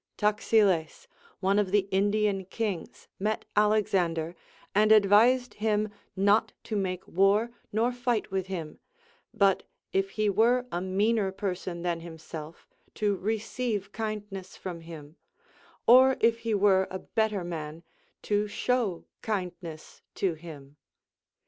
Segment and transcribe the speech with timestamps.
[0.17, 1.05] Taxiles,
[1.41, 4.35] one of the Indian kings, met Alexander,
[4.73, 8.79] and advised him not to make war nor fight with him,
[9.31, 9.61] but
[9.93, 15.17] if he Avere a meaner person than himself, to receive kindness from him,
[15.85, 17.83] or if he were a better man,
[18.23, 20.77] to show kindness to him.